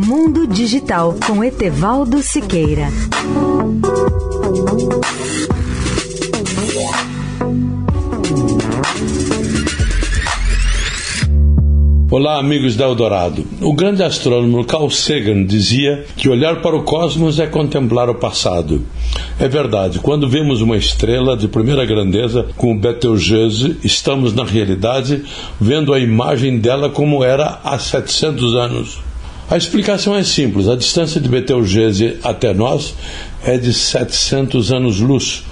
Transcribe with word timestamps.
Mundo 0.00 0.46
Digital 0.46 1.16
com 1.26 1.42
Etevaldo 1.42 2.22
Siqueira. 2.22 2.86
Olá, 12.08 12.38
amigos 12.38 12.76
da 12.76 12.84
Eldorado. 12.84 13.44
O 13.60 13.74
grande 13.74 14.04
astrônomo 14.04 14.64
Carl 14.64 14.88
Sagan 14.88 15.44
dizia 15.44 16.06
que 16.16 16.28
olhar 16.28 16.62
para 16.62 16.76
o 16.76 16.84
cosmos 16.84 17.40
é 17.40 17.48
contemplar 17.48 18.08
o 18.08 18.14
passado. 18.14 18.86
É 19.40 19.48
verdade, 19.48 19.98
quando 19.98 20.28
vemos 20.28 20.60
uma 20.60 20.76
estrela 20.76 21.36
de 21.36 21.48
primeira 21.48 21.84
grandeza 21.84 22.46
como 22.56 22.78
Betelgeuse, 22.78 23.78
estamos, 23.82 24.32
na 24.32 24.44
realidade, 24.44 25.24
vendo 25.60 25.92
a 25.92 25.98
imagem 25.98 26.56
dela 26.60 26.88
como 26.88 27.24
era 27.24 27.58
há 27.64 27.76
700 27.80 28.54
anos. 28.54 29.08
A 29.50 29.56
explicação 29.56 30.14
é 30.14 30.22
simples: 30.22 30.68
a 30.68 30.76
distância 30.76 31.20
de 31.20 31.28
Betelgeuse 31.28 32.18
até 32.22 32.52
nós 32.52 32.94
é 33.44 33.56
de 33.56 33.72
700 33.72 34.72
anos-luz 34.72 35.44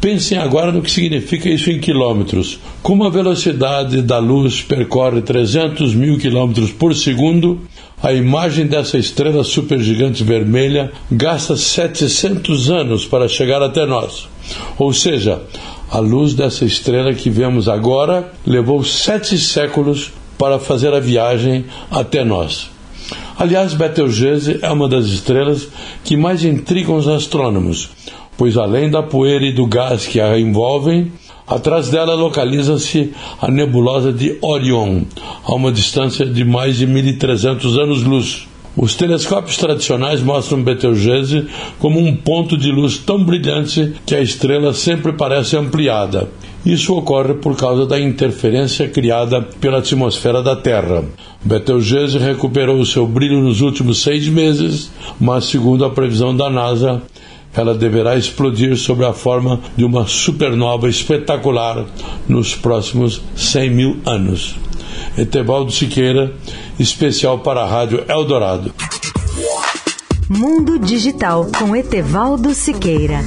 Pensem 0.00 0.38
agora 0.38 0.72
no 0.72 0.80
que 0.80 0.90
significa 0.90 1.46
isso 1.46 1.70
em 1.70 1.78
quilômetros. 1.78 2.58
Como 2.82 3.04
a 3.04 3.10
velocidade 3.10 4.00
da 4.00 4.16
luz 4.16 4.62
percorre 4.62 5.20
300 5.20 5.94
mil 5.94 6.18
quilômetros 6.18 6.72
por 6.72 6.96
segundo, 6.96 7.60
a 8.02 8.10
imagem 8.10 8.66
dessa 8.66 8.96
estrela 8.96 9.44
supergigante 9.44 10.24
vermelha 10.24 10.90
gasta 11.12 11.54
700 11.54 12.70
anos 12.70 13.04
para 13.04 13.28
chegar 13.28 13.60
até 13.60 13.84
nós. 13.84 14.26
Ou 14.78 14.90
seja, 14.94 15.42
a 15.90 15.98
luz 15.98 16.32
dessa 16.32 16.64
estrela 16.64 17.12
que 17.12 17.28
vemos 17.28 17.68
agora 17.68 18.32
levou 18.46 18.82
sete 18.82 19.36
séculos 19.36 20.10
para 20.38 20.58
fazer 20.58 20.94
a 20.94 21.00
viagem 21.00 21.66
até 21.90 22.24
nós. 22.24 22.70
Aliás, 23.40 23.72
Betelgeuse 23.72 24.58
é 24.60 24.70
uma 24.70 24.86
das 24.86 25.06
estrelas 25.06 25.66
que 26.04 26.14
mais 26.14 26.44
intrigam 26.44 26.96
os 26.96 27.08
astrônomos, 27.08 27.88
pois 28.36 28.58
além 28.58 28.90
da 28.90 29.02
poeira 29.02 29.46
e 29.46 29.50
do 29.50 29.64
gás 29.64 30.06
que 30.06 30.20
a 30.20 30.38
envolvem, 30.38 31.10
atrás 31.46 31.88
dela 31.88 32.14
localiza-se 32.14 33.14
a 33.40 33.50
nebulosa 33.50 34.12
de 34.12 34.36
Orion, 34.42 35.04
a 35.42 35.54
uma 35.54 35.72
distância 35.72 36.26
de 36.26 36.44
mais 36.44 36.76
de 36.76 36.86
1.300 36.86 37.82
anos-luz. 37.82 38.46
Os 38.76 38.94
telescópios 38.94 39.56
tradicionais 39.56 40.20
mostram 40.20 40.62
Betelgeuse 40.62 41.48
como 41.78 41.98
um 41.98 42.14
ponto 42.14 42.58
de 42.58 42.70
luz 42.70 42.98
tão 42.98 43.24
brilhante 43.24 43.94
que 44.04 44.14
a 44.14 44.20
estrela 44.20 44.74
sempre 44.74 45.14
parece 45.14 45.56
ampliada. 45.56 46.28
Isso 46.64 46.94
ocorre 46.94 47.34
por 47.34 47.56
causa 47.56 47.86
da 47.86 47.98
interferência 47.98 48.88
criada 48.88 49.40
pela 49.40 49.78
atmosfera 49.78 50.42
da 50.42 50.54
Terra. 50.54 51.04
Betelgeuse 51.42 52.18
recuperou 52.18 52.84
seu 52.84 53.06
brilho 53.06 53.40
nos 53.40 53.62
últimos 53.62 54.02
seis 54.02 54.28
meses, 54.28 54.90
mas, 55.18 55.46
segundo 55.46 55.84
a 55.84 55.90
previsão 55.90 56.36
da 56.36 56.50
NASA, 56.50 57.02
ela 57.54 57.74
deverá 57.74 58.16
explodir 58.16 58.76
sob 58.76 59.04
a 59.04 59.12
forma 59.12 59.60
de 59.76 59.84
uma 59.84 60.06
supernova 60.06 60.88
espetacular 60.88 61.86
nos 62.28 62.54
próximos 62.54 63.22
100 63.34 63.70
mil 63.70 63.96
anos. 64.04 64.56
Etevaldo 65.16 65.72
Siqueira, 65.72 66.32
especial 66.78 67.38
para 67.38 67.62
a 67.62 67.66
Rádio 67.66 68.04
Eldorado. 68.06 68.72
Mundo 70.28 70.78
Digital 70.78 71.46
com 71.58 71.74
Etevaldo 71.74 72.54
Siqueira. 72.54 73.20